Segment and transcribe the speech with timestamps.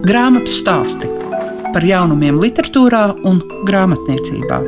[0.00, 1.04] Grāmatu stāsti
[1.74, 4.60] par jaunumiem, literatūrā un grāmatniecībā.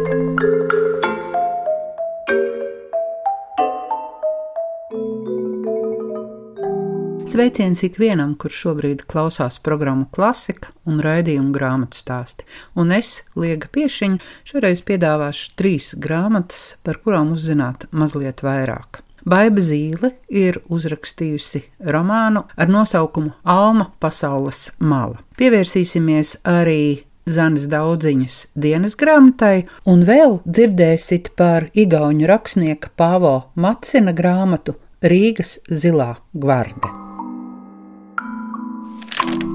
[7.32, 12.44] Sveiciens ikvienam, kurš šobrīd klausās programmu Klasika un raidījumu grāmatu stāsti.
[12.76, 14.20] Un es, Liega Piešiņa,
[14.52, 19.00] šoreiz piedāvāšu trīs grāmatas, par kurām uzzināt mazliet vairāk.
[19.28, 21.62] Baiba Zīle ir uzrakstījusi
[21.94, 25.20] romānu ar nosaukumu Alma pasaules mala.
[25.38, 34.74] Pievērsīsimies arī Zanes daudziņas dienas grāmatai, un vēl dzirdēsit par igauņu rakstnieka Pāvo Matsina grāmatu
[35.06, 36.90] Rīgas zilā gvarde.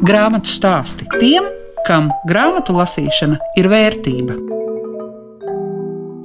[0.07, 1.49] Grāmatu stāsti tiem,
[1.87, 4.56] kam grāmatu lasīšana ir vērtība.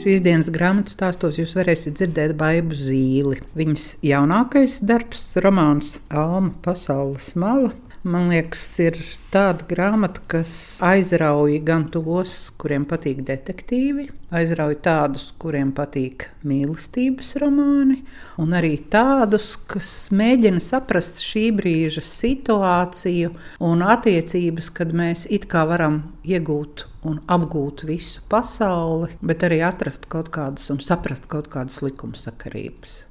[0.03, 3.37] Šīs dienas grāmatu stāstos jūs varēsiet dzirdēt Baibu Zīli.
[3.55, 7.71] Viņas jaunākais darbs, romāns Alma pasaules mala,
[8.03, 8.97] Man liekas, ir
[9.31, 10.51] tāda grāmata, kas
[10.83, 18.01] aizrauja gan tos, kuriem patīk detektīvi, aizrauja tādus, kuriem patīk mīlestības romāni,
[18.43, 23.31] un arī tādus, kas mēģina saprast šī brīža situāciju
[23.71, 30.11] un attiecības, kad mēs it kā varam iegūt un apgūt visu pasauli, bet arī atrast
[30.11, 33.05] kaut kādas un saprast kaut kādas likumsakarības.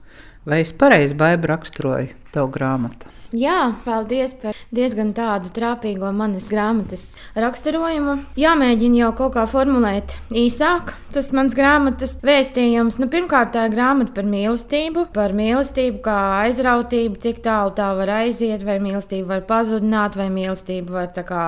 [0.44, 3.12] Vai es pareizi baidu raksturoju tavu grāmatu?
[3.32, 8.18] Jā, paldies par diezgan tādu trāpīgo manas grāmatas raksturojumu.
[8.36, 10.98] Jāmēģina jau kaut kā formulēt īsāk.
[11.12, 17.20] Tas mans grāmatas vēstījums, nu, pirmkārt, tā ir grāmata par mīlestību, par mīlestību kā aizrautību,
[17.24, 21.46] cik tālu tā var aiziet, vai mīlestība var pazudināt, vai mīlestība var kā,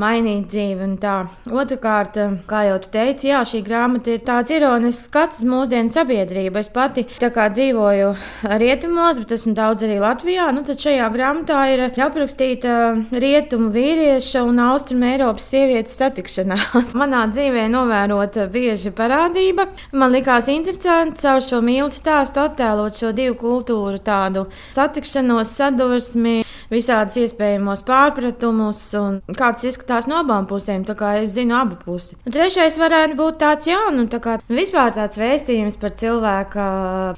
[0.00, 0.90] mainīt dzīvi.
[1.48, 2.16] Otrakārt,
[2.48, 6.60] kā jau tu teici, jā, šī grāmata ir tāds ironisks skats uz mūsdienu sabiedrību.
[6.60, 8.12] Es pati dzīvoju
[8.60, 10.17] rietumos, bet esmu daudz arī Latvijā.
[10.18, 12.72] Nu, šajā grāmatā ir aprakstīta
[13.12, 16.90] rietumu vīrieša un austrumu Eiropas sievietes satikšanās.
[17.00, 19.68] Manā dzīvē novērota bieži parādība.
[19.92, 26.42] Man likās interesanti caur šo mīlestības stāstu attēlot šo divu kultūru tādu satikšanos, sadursmi,
[26.72, 30.84] visādus iespējamos pārpratumus un kā tas izskatās no abām pusēm.
[30.88, 32.18] Tā kā es zinu abu pusi.
[32.24, 36.68] Un trešais varētu būt tāds, jā, nu, tā kā vispār tāds vēstījums par cilvēku,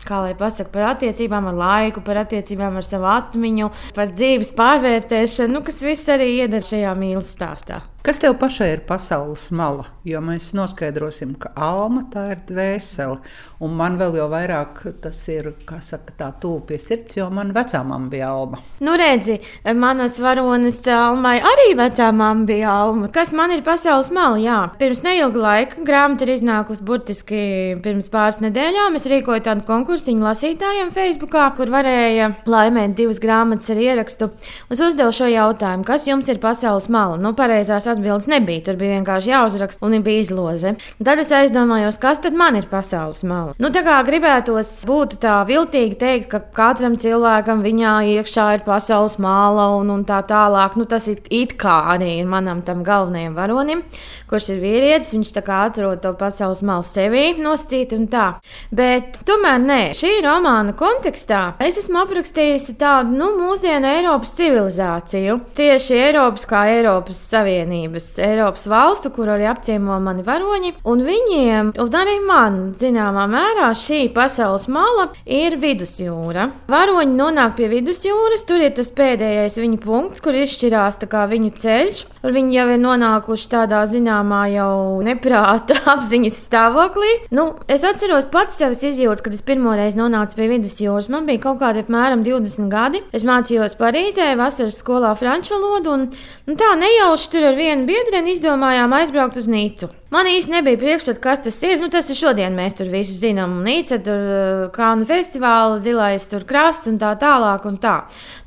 [0.07, 5.59] kā lai pasakā, par attiecībām ar laiku, par attiecībām ar savu atmiņu, par dzīves pārvērtēšanu,
[5.59, 7.81] nu, kas viss arī iedara šajā mīlestības stāstā.
[8.01, 9.85] Kas tev pašai ir pasaules mala?
[10.09, 13.19] Jo mēs noskaidrosim, ka alma tā ir dvēsele.
[13.61, 17.51] Un man vēl jau vairāk tas ir, kā saka, tā tuvu pie sirds, jo man
[17.53, 18.63] vecāmām bija alma.
[18.81, 19.37] Nu, redzi,
[19.77, 23.11] manas varonas almai arī vecāmām bija alma.
[23.13, 24.41] Kas man ir pasaules mala?
[24.41, 27.43] Jā, pirms neilga laika grāmata ir iznākusi burtiski
[27.85, 28.97] pirms pāris nedēļām.
[28.97, 34.33] Es rīkoju tādu konkursiņu lasītājiem Facebookā, kur varēja laimēt divas grāmatas ar ierakstu.
[34.73, 37.21] Es uzdevu šo jautājumu, kas jums ir pasaules mala?
[37.21, 38.65] Nu, pareizās atbildes nebija.
[38.69, 40.75] Tur bija vienkārši jāuzraksta un bija izloze.
[41.03, 43.55] Tad es aizdomājos, kas tad man ir pasaules mala.
[43.61, 49.19] Nu, tā kā gribētos būt tā viltīgi teikt, ka katram cilvēkam viņā iekšā ir pasaules
[49.23, 50.77] mala un, un tā tālāk.
[50.81, 53.85] Nu, tas it, it kā arī ir manam tam galvenajam varonim,
[54.31, 55.15] kurš ir vīrietis.
[55.17, 58.29] Viņš tā kā atrod to pasaules malu sevī noscīt un tā.
[58.75, 65.41] Bet tomēr nē, šī romāna kontekstā es esmu aprakstījusi tādu nu, mūsdienu Eiropas civilizāciju.
[65.57, 67.80] Tieši Eiropas kā Eiropas Savienība.
[67.81, 70.75] Savienības Eiropas valstu, kur arī apciemo mani varoņi.
[70.85, 76.51] Un viņiem, un arī man, zināmā mērā, šī pasaules mala ir vidusjūra.
[76.69, 82.05] Varoņi nonāk pie vidusjūras, tur ir tas pēdējais viņu punkts, kur izšķirās viņu ceļš.
[82.21, 87.15] Viņi jau ir nonākuši tādā zināmā jau neprāta apziņas stāvoklī.
[87.33, 91.09] Nu, es atceros pats savas izjūtas, kad es pirmoreiz nonācu pie vidusjūras.
[91.13, 93.01] Man bija kaut kādi apmēram 20 gadi.
[93.17, 97.87] Es mācījos Parīzē, vasaras skolā franču valodu, un nu, tā nejauši tur ar vienu vienu
[97.87, 99.91] biedreni izdomājām aizbraukt uz Nīcu.
[100.11, 101.77] Man īsti nebija priekšstats, kas tas ir.
[101.79, 106.43] Nu, tas ir šodien, mēs tur visi zinām, Nīca, tur eh, kānu festivāla, zilais tur
[106.49, 107.69] krasts un tā tālāk.
[107.71, 107.93] Un tā.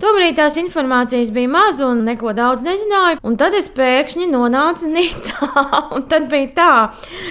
[0.02, 3.22] Tomēr tās informācijas bija maz un neko daudz nezināju.
[3.24, 5.50] Un tad es pēkšņi nonācu Nīcā.
[5.96, 6.74] un tad bija tā,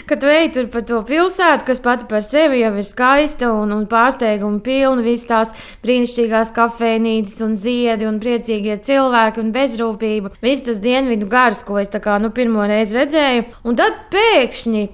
[0.09, 3.77] ka tu ej tur pa to pilsētu, kas pati par sevi jau ir skaista un,
[3.77, 5.05] un pārsteiguma pilna.
[5.05, 10.33] Visas tās brīnišķīgās kafejnīcas un ziedi un priecīgie cilvēki un bezrūpība.
[10.41, 13.49] Viss tas dienvidu gars, ko es kā, nu, pirmo reizi redzēju.
[13.69, 14.22] Un tad pēkšņi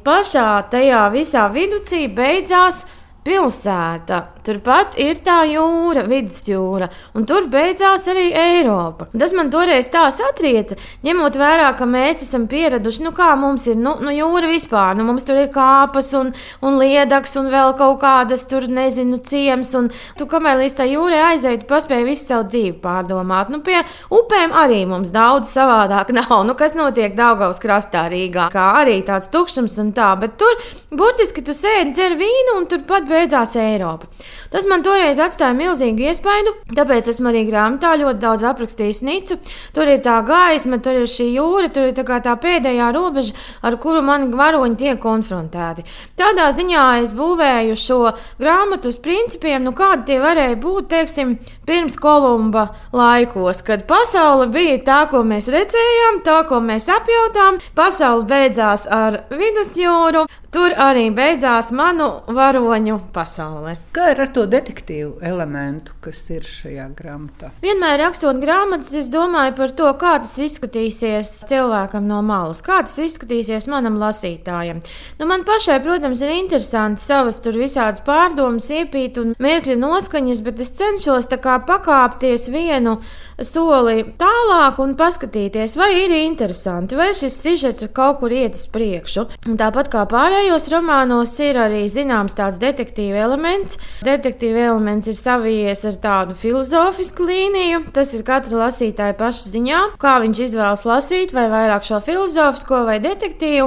[0.04, 2.84] pašā tajā visā vidū beidzās
[3.26, 4.37] pilsēta.
[4.48, 9.08] Turpat ir tā jūra, vidusjūra, un tur beidzās arī Eiropa.
[9.12, 13.66] Un tas man toreiz tā satrieca, ņemot vērā, ka mēs esam pieraduši, nu kā mums
[13.68, 16.32] ir nu, nu, jūra vispār, nu mums tur ir kāpas un,
[16.64, 21.20] un liedaks un vēl kaut kādas tur, nezinu, ciems, un tu kamēr līdz tā jūrai
[21.32, 23.52] aizēji, paspēji visu savu dzīvi pārdomāt.
[23.52, 23.82] Nu, pie
[24.14, 29.30] upēm arī mums daudz savādāk nav, nu kas notiek Daugavas krastā Rīgā, kā arī tāds
[29.32, 30.56] tukšums un tā, bet tur
[30.94, 34.08] burtiski tu sēdi, dzer vīnu un turpat beidzās Eiropa.
[34.52, 39.38] Tas man toreiz atstāja milzīgu iespaidu, tāpēc esmu arī grāmatā ļoti daudz aprakstījis Nicu.
[39.76, 43.78] Tur ir tā gaisma, tur ir šī jūra, tur ir tā, tā pēdējā robeža, ar
[43.82, 45.84] kuru mani varoņi tiek konfrontēti.
[46.18, 48.00] Tādā ziņā es būvēju šo
[48.40, 51.36] grāmatu uz principiem, nu kādi tie varēja būt, teiksim,
[51.68, 57.60] pirms Kolumba laikos, kad pasaule bija tā, ko mēs redzējām, tā, ko mēs apjautām.
[57.78, 63.74] Pasaule beidzās ar vidusjūru, Tur arī beidzās manu varoņu pasaule.
[63.92, 67.50] Kā ir ar to detektīvu elementu, kas ir šajā grāmatā?
[67.60, 72.96] Vienmēr rakstot grāmatas, es domāju par to, kā tas izskatīsies cilvēkam no malas, kā tas
[73.04, 74.80] izskatīsies manam lasītājam.
[75.20, 80.64] Nu, man pašai, protams, ir interesanti savas tur visādas pārdomas, iepīt un mirkļa noskaņas, bet
[80.64, 81.28] es cenšos
[81.68, 82.96] pakāpties vienu
[83.44, 89.28] soli tālāk un paskatīties, vai ir interesanti, vai šis sižets kaut kur iet uz priekšu.
[89.44, 93.74] Un tāpat kā pārējie Pārējos romānos ir arī zināms tāds detektīva elements.
[94.06, 97.80] Detektīva elements ir savijies ar tādu filozofisku līniju.
[97.96, 103.00] Tas ir katra lasītāja paša ziņā, kā viņš izvēlas lasīt, vai vairāk šo filozofisko vai
[103.02, 103.66] detektīvu.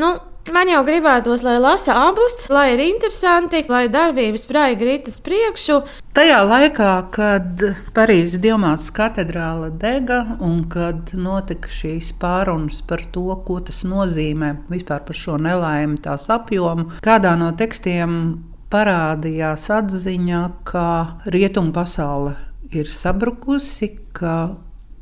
[0.00, 0.14] Nu,
[0.54, 5.80] Man jau gribētos, lai lasa abus, lai ir interesanti, lai darbības sprāga ritas priekšu.
[6.14, 7.64] Tajā laikā, kad
[7.96, 15.02] Parīzes Dienvidas katedrāle dega un kad notika šīs pārunas par to, ko tas nozīmē vispār
[15.08, 18.16] par šo nelaimi, tās apjomu, kādā no tekstiem
[18.70, 20.86] parādījās atziņa, ka
[21.26, 22.36] rietumu pasaule
[22.70, 24.38] ir sabrukusi, ka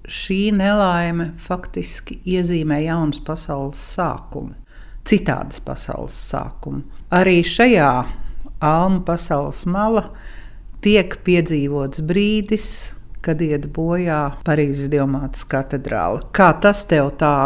[0.08, 4.63] šī nelaime faktiski iezīmē jaunas pasaules sākumu
[5.04, 6.84] citādas pasaules sākumu.
[7.14, 7.90] Arī šajā
[8.64, 10.08] almu pasaules mala
[10.84, 12.66] tiek piedzīvots brīdis,
[13.24, 16.24] kad iet bojā Parīzes Dienvidas katedrāle.
[16.36, 17.36] Kā tas tev tā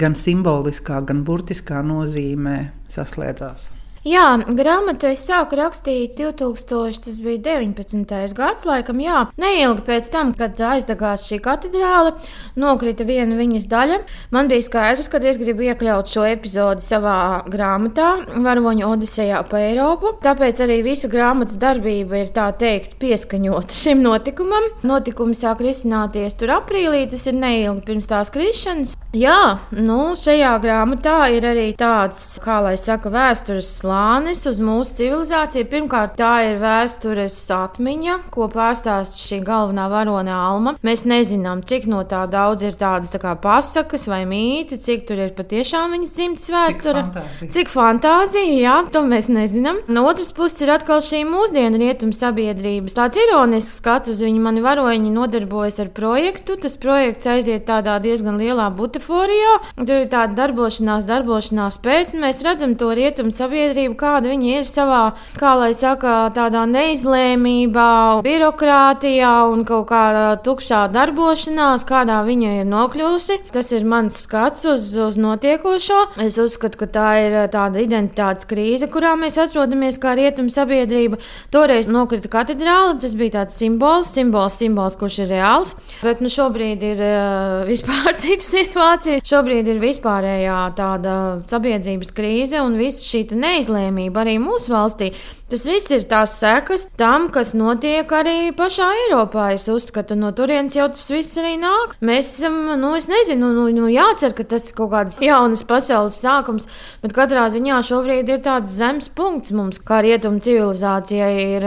[0.00, 2.56] gan simboliskā, gan burtiskā nozīmē
[2.88, 3.79] saslēdzās?
[4.00, 8.32] Jā, grāmatu es sāku rakstīt 2019.
[8.32, 12.14] gads, laikam, jā, neilgi pēc tam, kad aizdegās šī katedrāle,
[12.56, 13.98] nokrita viena viņas daļa.
[14.32, 20.14] Man bija skaidrs, ka es gribu iekļaut šo epizodi savā grāmatā, Varoņu Odisejā pa Eiropu.
[20.24, 24.72] Tāpēc arī visa grāmatas darbība ir tā teikt pieskaņota šim notikumam.
[24.80, 28.96] Notikumi sāk risināties tur aprīlī, tas ir neilgi pirms tās krišanas.
[29.10, 35.66] Jā, nu, šajā grāmatā ir arī tāds, kā lai saka, vēstures slānis uz mūsu civilizāciju.
[35.66, 40.76] Pirmkārt, tā ir vēstures atmiņa, ko pārstāsta šī galvenā varone Alma.
[40.86, 45.24] Mēs nezinām, cik no tā daudz ir tādas tā kā pasakas vai mīti, cik tur
[45.24, 47.02] ir patiešām viņas dzimtas vēsture.
[47.02, 49.82] Cik fantāzija, cik fantāzija jā, to mēs nezinām.
[49.90, 52.94] No otras puses ir atkal šī mūsdienu rietumu sabiedrības.
[53.00, 56.54] Tāds ironisks skats uz viņu mani varoņi nodarbojas ar projektu.
[56.62, 59.52] Tas projekts aiziet tādā diezgan lielā butaforijā.
[59.80, 64.64] Tur ir tāda darbošanās, darbošanās pēc, un mēs redzam to rietumu sabiedrību kāda viņi ir
[64.68, 72.68] savā, kā lai saka, tādā neizlēmībā, birokrātijā un kaut kādā tukšā darbošanās, kādā viņa ir
[72.68, 73.38] nokļuvusi.
[73.52, 76.20] Tas ir mans skats uz, uz notiekošo.
[76.20, 81.20] Es uzskatu, ka tā ir tāda identitātes krīze, kurā mēs atrodamies kā rietumu sabiedrība.
[81.50, 85.76] Toreiz nokrita katedrāle, tas bija tāds simbols, simbols, simbols kurš ir reāls.
[86.04, 88.89] Bet nu, šobrīd ir uh, vispār cita situācija.
[88.90, 91.12] Šobrīd ir vispārējā tāda
[91.50, 95.12] sabiedrības krīze un viss šī neizlēmība arī mūsu valstī.
[95.50, 99.48] Tas viss ir tās sekas tam, kas notiek arī pašā Eiropā.
[99.56, 101.96] Es uzskatu, no turienes jau tas viss arī nāk.
[102.06, 106.20] Mēs esam, nu, es nezinu, nu, nu jācer, ka tas ir kaut kāds jaunas pasaules
[106.22, 106.68] sākums,
[107.02, 111.66] bet katrā ziņā šobrīd ir tāds zemes punkts mums, kā rietumu civilizācijai ir,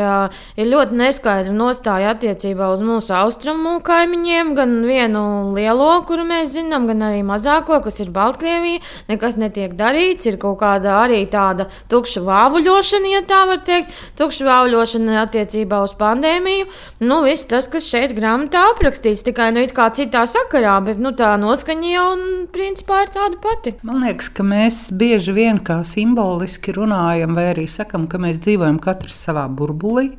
[0.56, 5.26] ir ļoti neskaidra nostāja attiecībā uz mūsu austrumu kaimiņiem, gan vienu
[5.58, 8.80] lielo, kuru mēs zinām, gan arī mazāko, kas ir Baltkrievija.
[9.12, 13.98] Nekas netiek darīts, ir kaut kāda arī tāda tukša vāvuļošana, ja tā var teikt teikt,
[14.20, 16.70] tukša vauļošana attiecībā uz pandēmiju.
[17.04, 19.66] Nu, viss tas, kas šeit grāmatā aprakstīts, tikai nu,
[19.98, 22.08] citā sakarā, bet nu, tā noskaņa jau
[22.54, 23.76] principā ir tāda pati.
[23.88, 28.80] Man liekas, ka mēs bieži vien kā simboliski runājam, vai arī sakam, ka mēs dzīvojam
[28.84, 30.12] katrs savā burbulī.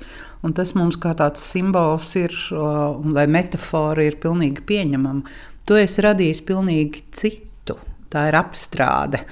[0.44, 5.24] Un tas mums kā tāds simbols ir, vai metāfora ir pilnīgi pieņemama.
[5.64, 7.78] To es radīju pilnīgi citu.
[8.12, 9.22] Tā ir apstrāde.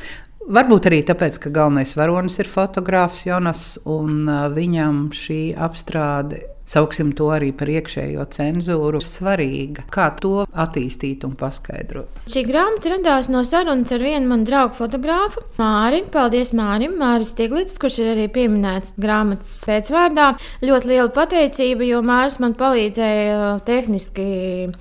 [0.51, 7.29] Varbūt arī tāpēc, ka galvenais varonis ir fotogrāfs Jonas, un viņam šī apstrāde sauksim to
[7.35, 9.87] arī par iekšējo cenzūru, svarīga.
[9.93, 12.23] Kā to attīstīt un paskaidrot?
[12.31, 16.03] Šī grāmata radās no sarunas ar vienu manu draugu fotografu, Māri.
[16.13, 20.33] Paldies Mārim, Māris Stiglits, kurš ir arī pieminēts grāmatas pēcvārdā.
[20.65, 24.27] Ļoti liela pateicība, jo Māris man palīdzēja uh, tehniski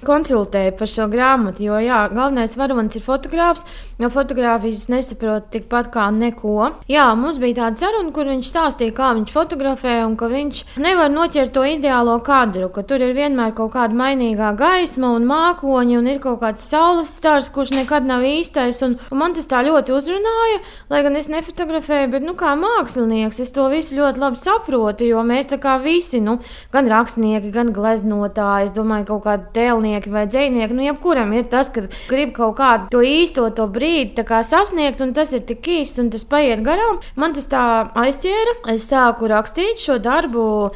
[0.07, 3.65] konsultēt par šo grāmatu, jo jā, galvenais varonis ir fotogrāfs.
[4.01, 6.71] No fotografijas nesaprotu tikpat kā neko.
[6.89, 11.11] Jā, mums bija tāda saruna, kur viņš stāstīja, kā viņš fotografē un ka viņš nevar
[11.13, 16.09] noķert to ideālo kadru, ka tur ir vienmēr kaut kāda mainīgā gaisma un mākoņi un
[16.11, 18.81] ir kaut kāds saules stars, kurš nekad nav īstais.
[18.85, 20.61] Un, un man tas tā ļoti uzrunāja,
[20.91, 25.23] lai gan es nefotografēju, bet nu, kā mākslinieks es to visu ļoti labi saprotu, jo
[25.27, 26.37] mēs tā kā visi, nu,
[26.73, 31.71] gan rakstnieki, gan gleznotāji, es domāju, kaut kādi tēlnieki vai dzēnieki, nu, jebkuram ir tas,
[31.73, 36.09] ka grib kaut kādu to īsto to brīdi sasniegt, un tas ir tik īss, un
[36.13, 36.99] tas paiet garām.
[37.19, 37.63] Man tas tā
[37.97, 38.57] aizķēra.
[38.73, 40.71] Es sāku rakstīt šo darbu,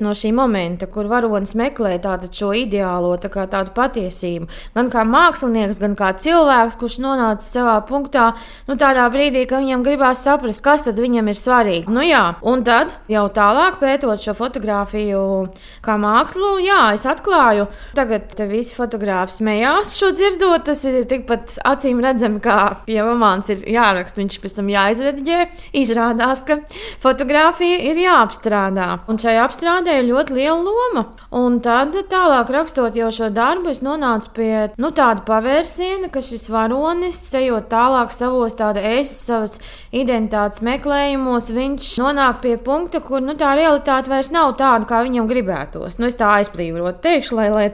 [0.00, 2.00] atceroties no šī momenta, kur varonis meklē
[2.32, 4.48] šo ideālo tā kā, tādu patiesību.
[4.74, 8.34] Gan kā mākslinieks, gan kā cilvēks, kurš nonāca savā punktā,
[8.68, 11.90] nu, tādā brīdī, ka viņam gribās saprast, kas tad viņam ir svarīgi.
[11.90, 15.50] Nu, jā, un tad jau tālāk pētot šo fotografiju
[15.82, 20.64] kā mākslu, jā, es atklāju, tagad visi fotografi smējās šo dzirdot.
[20.70, 25.38] Tas ir tikpat acīm redzams redzam, kā ja romāns ir jāraksta, viņš pēc tam jāizrediģē.
[25.80, 26.60] Izrādās, ka
[27.02, 28.88] fotografija ir jāapstrādā.
[29.10, 31.04] Un šai apstrādē ir ļoti liela loma.
[31.34, 36.48] Un tad, tālāk rakstot jau šo darbu, es nonācu pie nu, tāda pavērsiena, ka šis
[36.50, 39.58] varonis, ejot tālāk savos tāda es, savas
[39.94, 45.28] identitātes meklējumos, viņš nonāk pie punkta, kur nu, tā realitāte vairs nav tāda, kā viņam
[45.30, 45.98] gribētos.
[46.00, 47.68] Nu, es tā aizplīvot teikšu, lai, lai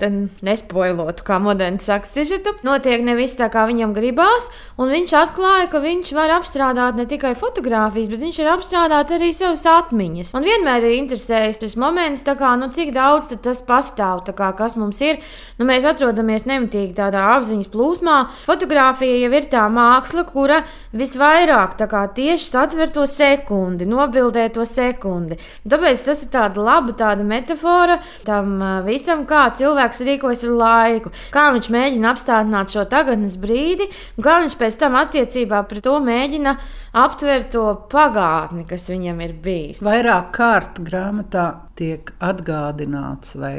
[0.45, 2.55] nespoilotu, kā moderni saka, sižetu.
[2.67, 7.35] Notiek nevis tā, kā viņam gribās un viņš atklāja, ka viņš var apstrādāt ne tikai
[7.39, 10.35] fotogrāfijas, bet viņš var apstrādāt arī savas atmiņas.
[10.37, 12.06] Un vienmēr ir interesējis tas moments,
[12.39, 15.19] kā, nu, cik daudz tas pastāv, kā, kas mums ir.
[15.59, 18.17] Nu, mēs atrodamies nemitīgi tādā apziņas plūsmā.
[18.47, 25.39] Fotogrāfija jau ir tā māksla, kura visvairāk kā, tieši satver to sekundi, nobildē to sekundi.
[25.67, 31.51] Tāpēc tas ir tāda laba tāda metafora tam visam, kā cilvēks rīkojas ar laiku, kā
[31.55, 33.91] viņš mēģina apstādināt šo tagadnes brīdi,
[34.23, 36.57] Kā viņš pēc tam attiecībā pret to mēģina
[36.97, 39.83] aptvert to pagātni, kas viņam ir bijis.
[39.85, 41.49] Vairāk kārt grāmatā
[41.79, 43.57] tiek atgādināts vai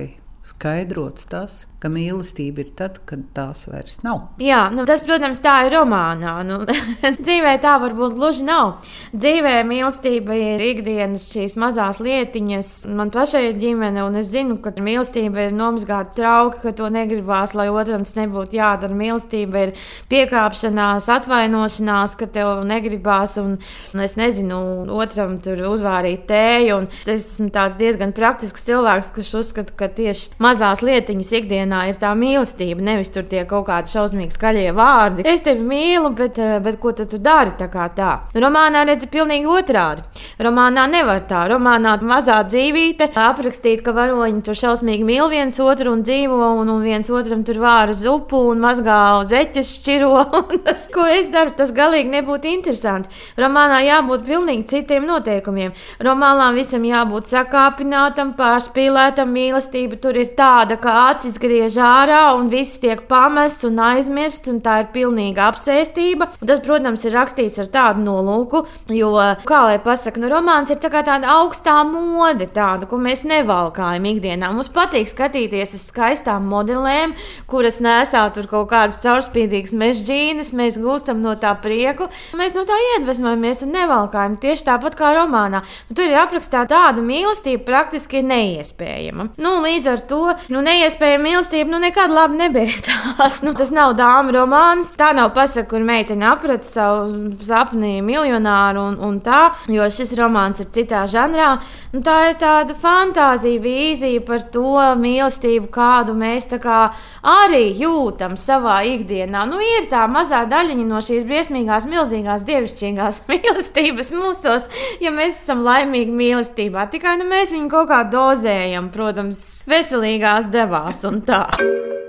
[0.48, 4.24] skaidrots tas, ka mīlestība ir tad, kad tās vairs nav.
[4.41, 6.34] Jā, nu, tas, protams, tā ir romānā.
[6.48, 6.60] Nu,
[7.25, 8.88] dzīvē tā varbūt gluži nav.
[9.13, 12.72] Dzīvē mīlestība ir ikdienas šīs mazās lietiņas.
[12.98, 17.53] Man pašai ir ģimene, un es zinu, ka mīlestība ir nomazgāta trauka, ka to negribās,
[17.57, 18.98] lai otram tas nebūtu jādara.
[18.98, 19.75] Mīlestība ir
[20.10, 23.60] piekāpšanās, atvainošanās, ka tev negribās, un,
[23.93, 24.60] un es nezinu,
[24.98, 26.81] otram tur uzvārīt tēju.
[27.05, 32.13] Es esmu diezgan praktisks cilvēks, kurš uzskata, ka tieši mazās lietiņas ikdienā ikdienā ir tā
[32.15, 35.25] mīlestība, nevis tur tie kaut kādi šausmīgi skaļie vārdi.
[35.25, 38.19] Es tevi mīlu, bet, eh, bet ko tu dari tā kā tā?
[38.33, 40.03] Romānā redzi pilnīgi otrādi.
[40.38, 41.46] Romānā nevar tā.
[41.50, 46.84] Romānā mazā dzīvīte aprakstīt, ka varoņi tur šausmīgi mīl viens otru un dzīvo, un, un
[46.86, 49.00] viens otram tur vāra zupu un mazgā
[49.32, 50.12] zeķes šķiro.
[50.67, 53.10] tas, ko es daru, tas galīgi nebūtu interesanti.
[53.39, 55.74] Romānā jābūt pilnīgi citiem noteikumiem.
[56.06, 62.79] Romānā visam jābūt sakāpinātam, pārspīlētam, mīlestība tur ir tāda, ka acis jāgriež ārā, un viss
[62.79, 66.29] tiek pamests un aizmirsts, un tā ir pilnīga apsēstība.
[66.41, 69.13] Un tas, protams, ir rakstīts ar tādu nolūku, jo,
[69.48, 74.51] kā lai pasakā, nu, romāns ir tā tāda augstā mode, tāda, ko mēs nevalkājam ikdienā.
[74.55, 77.15] Mums patīk skatīties uz skaistām modelēm,
[77.50, 82.77] kuras nesā tur kaut kādas caurspīdīgas mežģīnas, mēs gūstam no tā prieku, mēs no tā
[82.93, 85.63] iedvesmojamies un nevalkājam tieši tāpat kā romānā.
[85.89, 89.29] Nu, tur ir aprakstīta tāda mīlestība, praktiski neiespējama.
[89.41, 90.22] Nu, līdz ar to
[90.53, 93.41] nu, neiespējama mīlestība nu, nekad labi nebeidzās.
[93.46, 94.96] nu, tas nav dāmas romāns.
[95.00, 100.62] Tā nav pasaka, kur meitene apret savu sapni miljonāru un, un tā, jo šis romāns
[100.63, 101.53] ir citā žanrā.
[101.93, 106.79] Nu, tā ir tāda fantāzija, vīzija par to mīlestību, kādu mēs kā
[107.21, 109.45] arī jūtam savā ikdienā.
[109.50, 114.69] Nu, ir tā mazā daļiņa no šīs briesmīgās, milzīgās, dievišķīgās mīlestības mūsos,
[115.03, 116.88] ja mēs esam laimīgi mīlestībā.
[116.93, 121.45] Tikai nu, mēs viņu kaut kā dozējam, protams, veselīgās devās un tā.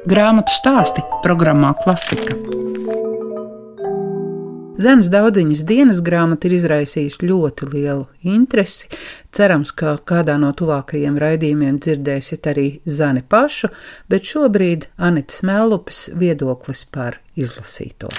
[0.09, 2.58] Grāmatu stāsti programmā Klasika.
[4.79, 8.87] Zemes daudziņas dienas grāmata ir izraisījusi ļoti lielu interesi.
[9.35, 13.73] Cerams, ka kādā no tuvākajiem raidījumiem dzirdēsiet arī Zani pašu,
[14.07, 18.13] bet šobrīd Anita Smēlupes viedoklis par izlasīto.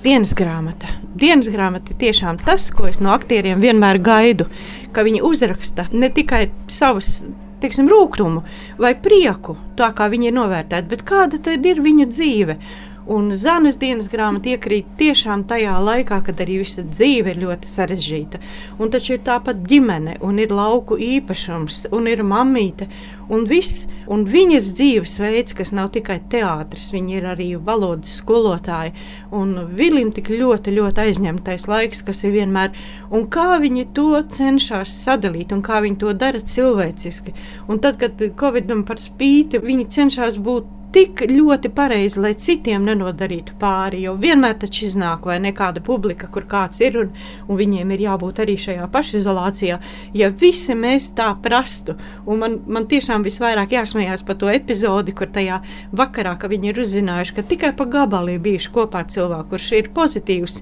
[0.00, 0.88] Dienas grāmata.
[1.20, 4.48] Dienas grāmata ir tiešām tas, ko es no aktieriem vienmēr gaidu.
[4.96, 7.18] Ka viņi uzraksta ne tikai savus
[7.60, 8.40] teiksim, rūkumu
[8.80, 12.58] vai prieku, tā kā viņi ir novērtēti, bet kāda ir viņa dzīve.
[13.04, 18.38] Un Zanes dienas grāmata iekrīt tiešām tajā laikā, kad arī visa dzīve ir ļoti sarežģīta.
[18.80, 22.88] Un taču ir tāpat ģimene, un ir lauku īpašums, un ir mamīte,
[23.28, 23.84] un viss.
[24.08, 28.92] Un viņas dzīvesveids, kas nav tikai teātris, viņa ir arī valodas skolotāja.
[29.32, 32.72] Un Vilim tik ļoti, ļoti aizņemtais laiks, kas ir vienmēr,
[33.12, 37.36] un kā viņi to cenšas sadalīt, un kā viņi to dara cilvēciski.
[37.68, 43.56] Un tad, kad Covidam par spīti, viņi cenšas būt tik ļoti pareizi, lai citiem nenodarītu
[43.58, 44.04] pāri.
[44.04, 47.10] Jo vienmēr taču iznāk vai nekāda publika, kur kāds ir, un,
[47.48, 49.80] un viņiem ir jābūt arī šajā pašizolācijā.
[50.14, 51.96] Ja visi mēs tā prastu,
[52.26, 55.60] un man, man tiešām visvairāk jāsmējās par to epizodi, kur tajā
[55.96, 59.90] vakarā, kad viņi ir uzzinājuši, ka tikai pa gabalī bijuši kopā ar cilvēku, kurš ir
[59.96, 60.60] pozitīvs.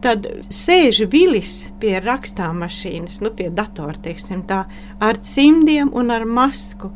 [0.00, 4.62] Tad sēž vilis pie rakstāmašīnas, nu, pie datora, teiksim, tā,
[4.98, 6.88] ar cimdiem un ar masku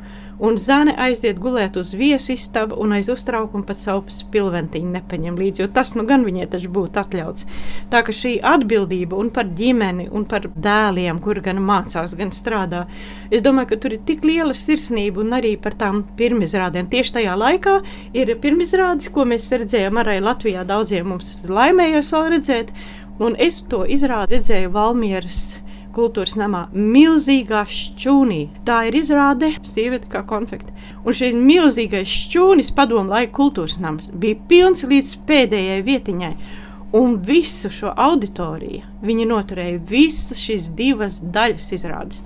[0.42, 5.64] un zāne aiziet gulēt uz viesu istabu un aiz uztraukuma pat savu pilventiņu nepaņem līdzi,
[5.64, 7.46] jo tas nu gan viņai taču būtu atļauts.
[7.92, 12.84] Tā ka šī atbildība un par ģimeni un par dēliem, kuri gan mācās, gan strādā,
[13.30, 16.90] es domāju, ka tur ir tik liela sirsnība un arī par tām pirmizrādēm.
[16.92, 17.78] Tieši tajā laikā
[18.16, 22.74] ir pirmizrādes, ko mēs redzējām arī Latvijā, daudziem mums laimējos vēl redzēt,
[23.22, 25.44] un es to izrādi redzēju Valmieras
[25.94, 28.40] kultūras namā, milzīgā šķūnī.
[28.66, 30.74] Tā ir izrāde, sieviete kā konfekte.
[31.04, 36.32] Un šī milzīgais šķūnis, padomu laika kultūras nams, bija pilns līdz pēdējai vietiņai.
[36.94, 42.20] Un visu šo auditoriju viņi noturēja visas šīs divas daļas izrādes.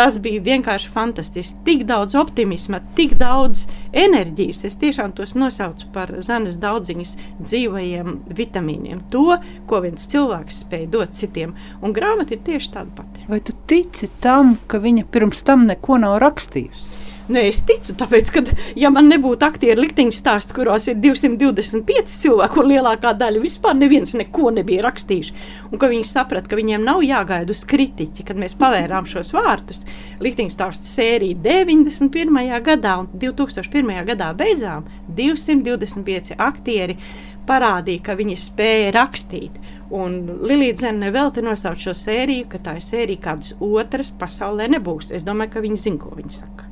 [0.00, 1.58] Tas bija vienkārši fantastiski.
[1.66, 4.62] Tik daudz optimisma, tik daudz enerģijas.
[4.64, 9.02] Es tiešām tos nosaucu par zemes daudziņas dzīvajiem vitamīniem.
[9.12, 9.36] To,
[9.68, 11.52] ko viens cilvēks spēja dot citiem.
[11.84, 13.26] Un grāmata ir tieši tāda pati.
[13.28, 16.99] Vai tu tici tam, ka viņa pirms tam neko nav rakstījusi?
[17.30, 18.40] Nē, es ticu, tāpēc, ka,
[18.74, 24.16] ja man nebūtu aktieru likteņu stāstu, kuros ir 225 cilvēki, un lielākā daļa vispār neviens
[24.18, 25.36] neko nebija rakstījuši,
[25.70, 29.84] un ka viņi saprata, ka viņiem nav jāgaida uz kritiķi, kad mēs pavērām šos vārtus,
[30.18, 32.40] likteņu stāstu sēriju 91.
[32.66, 33.92] gadā un 2001.
[34.10, 36.98] gadā beidzām 225 aktieri
[37.46, 39.60] parādīja, ka viņi spēja rakstīt.
[39.94, 44.66] Un Lilija Zene vēl te nosauc šo sēriju, ka tā ir sērija, kādas otras pasaulē
[44.74, 45.14] nebūs.
[45.14, 46.69] Es domāju, ka viņi zina, ko viņi saka.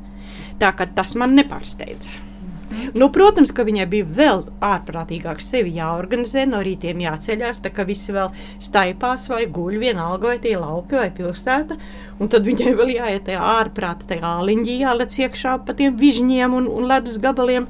[0.58, 2.28] Tā kā tas man nepārsteidza.
[2.94, 8.12] Nu, protams, ka viņai bija vēl ārprātīgāk sevi jāorganizē, no rītiem jāceļās, tā kā visi
[8.12, 8.32] vēl
[8.64, 11.78] staipās vai guļ vienalga vai tie lauki vai pilsēta.
[12.20, 16.68] Un tad viņai vēl jāiet tajā ārprātā, tajā āliņģī jālec iekšā pa tiem vižņiem un,
[16.68, 17.68] un ledus gabaliem.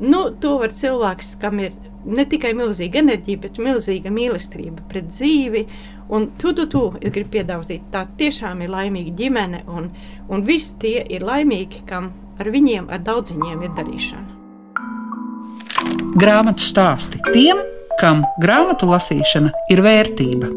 [0.00, 1.76] Nu, to var cilvēks, kam ir
[2.08, 5.66] ne tikai milzīga enerģija, bet milzīga mīlestība pret dzīvi.
[6.10, 9.92] Un tu, tu, tu, es gribu piedāvāt, tā tiešām ir laimīga ģimene, un,
[10.32, 14.30] un visi tie ir laimīgi, kam ar viņiem, ar daudziņiem ir darīšana.
[16.20, 17.60] Grāmatu stāsti tiem,
[18.00, 20.50] kam grāmatu lasīšana ir vērtība.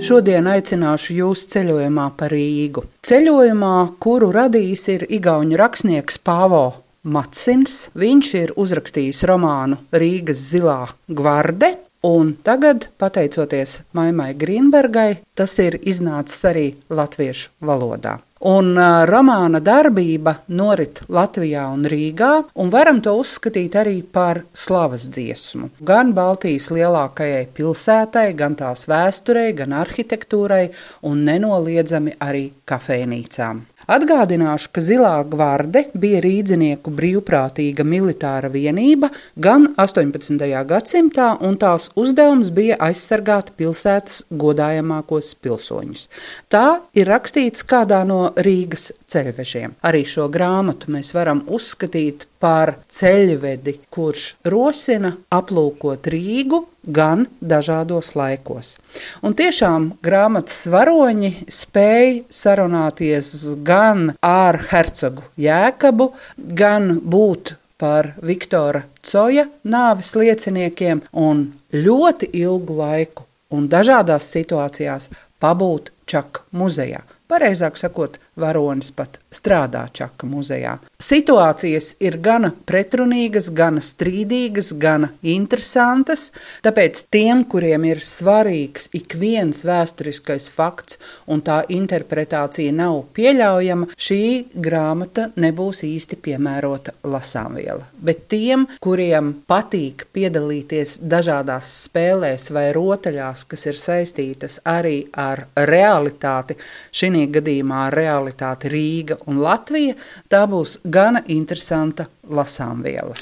[0.00, 2.86] Šodien aicināšu jūs ceļojumā pa Rīgu.
[3.04, 6.62] Ceļojumā, kuru radījis ir Igaunijas rakstnieks Pāvo
[7.04, 7.90] Matsins.
[8.00, 16.40] Viņš ir uzrakstījis romānu Rīgas zilā gvarde, Un tagad, pateicoties Maimai Grīnbergai, tas ir iznācis
[16.48, 18.14] arī latviešu valodā.
[18.40, 25.04] Un uh, romāna darbība norit Latvijā un Rīgā, un varam to uzskatīt arī par slavas
[25.12, 25.68] dziesmu.
[25.84, 30.70] Gan Baltijas lielākajai pilsētai, gan tās vēsturei, gan arhitektūrai,
[31.04, 33.60] un nenoliedzami arī kafejnīcām.
[33.90, 40.46] Atgādināšu, ka Zilā gvarde bija rīdzinieku brīvprātīga militāra vienība gan 18.
[40.70, 46.06] gadsimtā, un tās uzdevums bija aizsargāt pilsētas godājamākos pilsoņus.
[46.46, 49.74] Tā ir rakstīts kādā no Rīgas ceļvežiem.
[49.82, 58.74] Arī šo grāmatu mēs varam uzskatīt par ceļvedi, kurš rosina aplūkot Rīgu gan dažādos laikos.
[59.22, 63.32] Un tiešām grāmatas varoņi spēja sarunāties
[63.66, 73.24] gan ar hercogu Jēkabu, gan būt par Viktora Coja nāves lieciniekiem un ļoti ilgu laiku
[73.56, 75.08] un dažādās situācijās
[75.40, 77.04] pabūt Čaka muzejā.
[77.30, 80.78] Pareizāk sakot, varonis pat strādā Čaka muzejā.
[81.00, 86.28] Situācijas ir gana pretrunīgas, gana strīdīgas, gana interesantas,
[86.64, 90.98] tāpēc tiem, kuriem ir svarīgs ik viens vēsturiskais fakts
[91.30, 94.20] un tā interpretācija nav pieļaujama, šī
[94.54, 97.86] grāmata nebūs īsti piemērota lasāmviela.
[97.96, 106.58] Bet tiem, kuriem patīk piedalīties dažādās spēlēs vai rotaļās, kas ir saistītas arī ar realitāti,
[106.92, 107.86] šī gadījumā
[108.30, 109.96] realitāte Rīga un Latvija,
[110.28, 113.14] tā būs gana interesanta lasāmviela.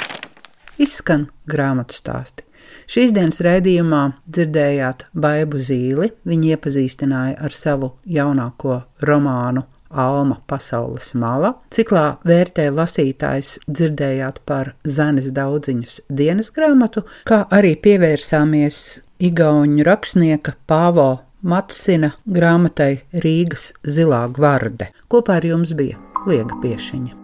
[0.79, 2.45] Izskan grāmatu stāsti.
[2.89, 6.13] Šīs dienas raidījumā dzirdējāt Baibu Zīli.
[6.25, 11.55] Viņa iepazīstināja ar savu jaunāko romānu Alma pasaules mala.
[11.73, 21.09] Ciklā vērtē lasītājs dzirdējāt par Zanes daudziņas dienas grāmatu, kā arī pievērsāmies Igauņu rakstnieka Pāvo
[21.39, 24.89] Matsina grāmatai Rīgas zilā gvarde.
[25.07, 25.95] Kopā ar jums bija
[26.27, 27.15] Liega Piešiņa.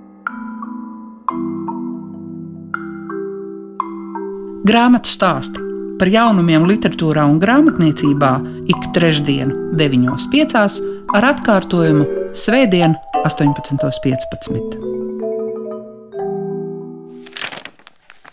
[4.70, 5.66] Grāmatu stāsti
[5.98, 8.32] par jaunumiem literatūrā un grāmatniecībā
[8.70, 10.82] ik trešdienu, 9.5.
[11.14, 12.06] ar atkārtojumu
[12.38, 12.94] Svētdien,
[13.26, 15.03] 18.15.